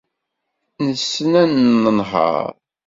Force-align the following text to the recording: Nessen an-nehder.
Nessen 0.87 1.31
an-nehder. 1.43 2.45